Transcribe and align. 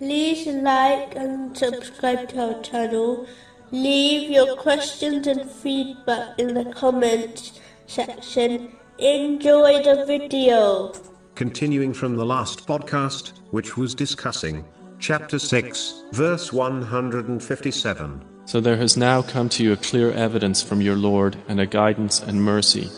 like 0.00 1.14
and 1.16 1.56
subscribe 1.56 2.28
to 2.30 2.54
our 2.54 2.62
channel. 2.62 3.26
Leave 3.70 4.30
your 4.30 4.56
questions 4.56 5.26
and 5.26 5.50
feedback 5.50 6.38
in 6.38 6.54
the 6.54 6.64
comments 6.72 7.60
section. 7.86 8.72
Enjoy 8.98 9.82
the 9.82 10.04
video. 10.06 10.92
Continuing 11.34 11.92
from 11.92 12.16
the 12.16 12.24
last 12.24 12.66
podcast, 12.66 13.32
which 13.50 13.76
was 13.76 13.94
discussing 13.94 14.64
chapter 14.98 15.38
6, 15.38 16.04
verse 16.12 16.52
157. 16.52 18.24
So 18.46 18.60
there 18.60 18.76
has 18.76 18.96
now 18.96 19.22
come 19.22 19.48
to 19.50 19.64
you 19.64 19.72
a 19.72 19.76
clear 19.76 20.12
evidence 20.12 20.62
from 20.62 20.80
your 20.80 20.96
Lord 20.96 21.36
and 21.48 21.60
a 21.60 21.66
guidance 21.66 22.20
and 22.20 22.42
mercy. 22.42 22.90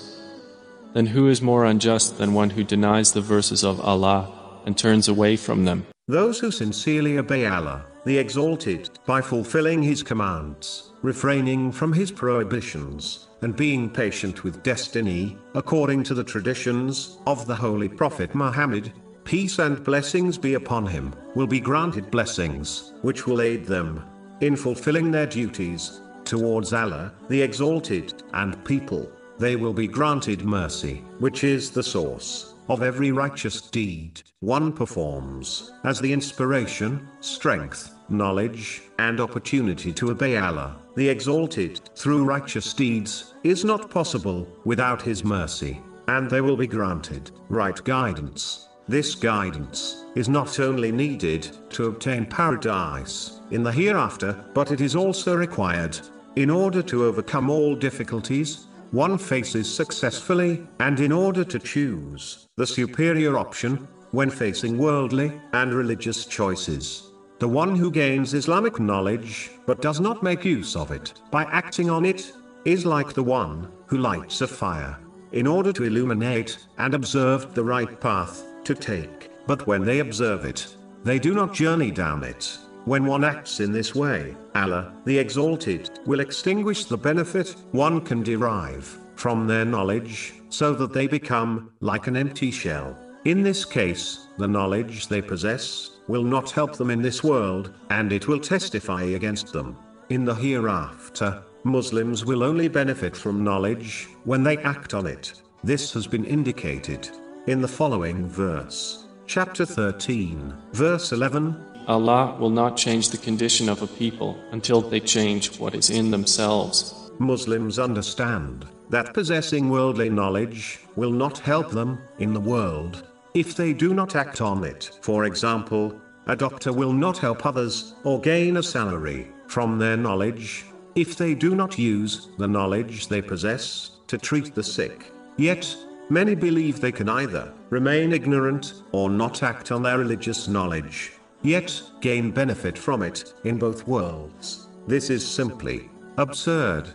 Then 0.93 1.07
who 1.07 1.29
is 1.29 1.41
more 1.41 1.65
unjust 1.65 2.19
than 2.19 2.35
one 2.35 2.51
who 2.51 2.65
denies 2.65 3.13
the 3.13 3.21
verses 3.21 3.65
of 3.65 3.81
Allah 3.81 4.33
and 4.67 4.77
turns 4.77 5.09
away 5.09 5.37
from 5.37 5.65
them? 5.65 5.87
Those 6.09 6.39
who 6.39 6.53
sincerely 6.53 7.19
obey 7.19 7.47
Allah, 7.47 7.85
the 8.05 8.17
Exalted, 8.17 8.91
by 9.07 9.21
fulfilling 9.21 9.83
His 9.83 10.05
commands, 10.05 10.93
refraining 11.03 11.73
from 11.73 11.93
His 11.93 12.13
prohibitions, 12.13 13.27
and 13.43 13.57
being 13.57 13.91
patient 13.91 14.45
with 14.45 14.63
destiny, 14.63 15.37
according 15.57 16.05
to 16.05 16.15
the 16.15 16.23
traditions 16.23 17.19
of 17.27 17.49
the 17.49 17.57
Holy 17.57 17.89
Prophet 17.89 18.37
Muhammad, 18.37 18.93
peace 19.25 19.59
and 19.59 19.83
blessings 19.83 20.39
be 20.39 20.55
upon 20.55 20.87
him, 20.87 21.13
will 21.35 21.49
be 21.49 21.59
granted 21.59 22.09
blessings, 22.09 22.93
which 23.03 23.27
will 23.27 23.41
aid 23.41 23.65
them 23.65 24.05
in 24.43 24.55
fulfilling 24.55 25.11
their 25.11 25.27
duties 25.27 26.03
towards 26.25 26.73
Allah, 26.73 27.13
the 27.29 27.43
Exalted, 27.43 28.23
and 28.33 28.65
people. 28.65 29.11
They 29.41 29.57
will 29.57 29.75
be 29.75 29.89
granted 29.89 30.45
mercy, 30.45 31.05
which 31.19 31.43
is 31.43 31.73
the 31.73 31.83
source 31.83 32.55
of 32.69 32.83
every 32.83 33.13
righteous 33.13 33.61
deed 33.61 34.23
one 34.41 34.73
performs, 34.73 35.73
as 35.85 36.01
the 36.01 36.13
inspiration, 36.13 37.09
strength, 37.21 37.95
knowledge, 38.09 38.83
and 38.99 39.21
opportunity 39.21 39.93
to 39.93 40.11
obey 40.11 40.37
Allah, 40.37 40.77
the 40.95 41.09
Exalted, 41.09 41.81
through 41.97 42.25
righteous 42.25 42.73
deeds, 42.73 43.35
is 43.45 43.65
not 43.65 43.91
possible 43.91 44.47
without 44.65 45.03
His 45.03 45.25
mercy, 45.25 45.81
and 46.09 46.31
they 46.31 46.41
will 46.41 46.57
be 46.57 46.67
granted 46.67 47.31
right 47.49 47.83
guidance. 47.85 48.69
This 48.89 49.15
guidance 49.15 50.05
is 50.15 50.29
not 50.29 50.61
only 50.61 50.93
needed 50.93 51.51
to 51.71 51.87
obtain 51.87 52.25
paradise 52.27 53.41
in 53.51 53.63
the 53.63 53.73
hereafter, 53.73 54.45
but 54.55 54.71
it 54.71 54.81
is 54.81 54.95
also 54.95 55.35
required 55.35 55.99
in 56.37 56.51
order 56.51 56.83
to 56.83 57.05
overcome 57.05 57.51
all 57.51 57.75
difficulties 57.75 58.67
one 58.91 59.19
faces 59.19 59.73
successfully, 59.73 60.67
and 60.81 61.01
in 61.01 61.13
order 61.13 61.45
to 61.45 61.59
choose 61.59 62.49
the 62.57 62.67
superior 62.67 63.39
option 63.39 63.89
when 64.13 64.31
facing 64.31 64.79
worldly 64.79 65.33
and 65.53 65.75
religious 65.75 66.27
choices. 66.27 67.11
The 67.39 67.49
one 67.49 67.77
who 67.77 67.91
gains 67.91 68.33
Islamic 68.33 68.81
knowledge 68.81 69.51
but 69.67 69.83
does 69.83 70.01
not 70.01 70.23
make 70.23 70.45
use 70.45 70.75
of 70.75 70.91
it 70.91 71.13
by 71.31 71.45
acting 71.45 71.91
on 71.91 72.07
it 72.07 72.33
is 72.65 72.87
like 72.87 73.13
the 73.13 73.23
one 73.23 73.71
who 73.87 73.99
lights 73.99 74.41
a 74.41 74.47
fire 74.47 74.99
in 75.33 75.47
order 75.47 75.73
to 75.73 75.85
illuminate 75.85 76.57
and 76.79 76.95
observe 76.95 77.55
the 77.55 77.63
right 77.63 78.01
path 78.01 78.43
to 78.65 78.75
take, 78.75 79.31
but 79.47 79.67
when 79.67 79.85
they 79.85 79.99
observe 79.99 80.45
it, 80.45 80.77
they 81.05 81.19
do 81.19 81.35
not 81.35 81.53
journey 81.53 81.91
down 81.91 82.25
it. 82.25 82.59
When 82.87 83.05
one 83.05 83.25
acts 83.25 83.59
in 83.59 83.73
this 83.73 83.97
way, 83.97 84.37
Allah, 84.55 84.93
the 85.07 85.19
Exalted, 85.19 85.99
will 86.07 86.21
extinguish 86.21 86.85
the 86.85 86.97
benefit 86.97 87.57
one 87.73 88.01
can 88.01 88.23
derive 88.23 88.97
from 89.17 89.49
their 89.49 89.65
knowledge, 89.65 90.35
so 90.51 90.73
that 90.75 90.93
they 90.93 91.09
become 91.09 91.73
like 91.81 92.07
an 92.07 92.17
empty 92.17 92.53
shell. 92.53 92.97
In 93.25 93.43
this 93.43 93.65
case, 93.65 94.29
the 94.39 94.47
knowledge 94.47 95.09
they 95.09 95.21
possess 95.21 95.99
will 96.07 96.23
not 96.23 96.53
help 96.53 96.77
them 96.77 96.91
in 96.91 97.03
this 97.03 97.25
world, 97.25 97.73
and 97.91 98.13
it 98.13 98.29
will 98.29 98.39
testify 98.39 99.03
against 99.03 99.53
them. 99.53 99.77
In 100.11 100.25
the 100.25 100.37
hereafter, 100.37 101.43
Muslims 101.65 102.25
will 102.25 102.45
only 102.45 102.69
benefit 102.69 103.17
from 103.17 103.43
knowledge 103.43 104.07
when 104.23 104.45
they 104.45 104.59
act 104.59 104.95
on 104.95 105.09
it. 105.09 105.43
This 105.65 105.93
has 105.93 106.07
been 106.07 106.25
indicated 106.25 107.11
in 107.49 107.61
the 107.61 107.67
following 107.67 108.29
verse. 108.29 109.07
Chapter 109.27 109.67
13, 109.67 110.55
verse 110.73 111.11
11 111.11 111.76
Allah 111.89 112.37
will 112.41 112.51
not 112.51 112.77
change 112.77 113.11
the 113.11 113.17
condition 113.17 113.69
of 113.69 113.81
a 113.81 113.87
people 113.87 114.37
until 114.51 114.81
they 114.81 114.99
change 114.99 115.59
what 115.61 115.75
is 115.75 115.89
in 115.91 116.11
themselves. 116.11 117.11
Muslims 117.21 117.79
understand 117.79 118.67
that 118.91 119.15
possessing 119.15 119.71
worldly 119.71 120.11
knowledge 120.11 120.81
will 120.97 121.13
not 121.13 121.39
help 121.39 121.71
them 121.71 121.99
in 122.19 122.33
the 122.33 122.41
world 122.41 123.07
if 123.35 123.55
they 123.55 123.73
do 123.73 123.95
not 123.95 124.17
act 124.17 124.41
on 124.41 124.65
it. 124.65 124.99
For 125.01 125.27
example, 125.27 125.95
a 126.27 126.35
doctor 126.35 126.73
will 126.73 126.93
not 126.93 127.19
help 127.19 127.47
others 127.47 127.95
or 128.03 128.21
gain 128.21 128.57
a 128.57 128.63
salary 128.63 129.29
from 129.47 129.79
their 129.79 129.97
knowledge 129.97 130.65
if 130.97 131.17
they 131.17 131.35
do 131.35 131.55
not 131.55 131.79
use 131.79 132.29
the 132.39 132.49
knowledge 132.49 133.07
they 133.07 133.23
possess 133.23 133.91
to 134.09 134.19
treat 134.19 134.55
the 134.57 134.63
sick. 134.63 135.13
Yet, 135.37 135.77
many 136.11 136.35
believe 136.35 136.81
they 136.81 136.91
can 136.91 137.09
either 137.09 137.53
remain 137.71 138.13
ignorant 138.13 138.83
or 138.91 139.09
not 139.09 139.45
act 139.45 139.71
on 139.71 139.83
their 139.85 139.99
religious 139.99 140.49
knowledge 140.49 141.13
yet 141.47 141.81
gain 142.01 142.31
benefit 142.31 142.77
from 142.77 143.03
it 143.03 143.33
in 143.45 143.57
both 143.57 143.87
worlds. 143.87 144.69
This 144.87 145.11
is 145.11 145.27
simply 145.27 145.89
absurd. 146.19 146.93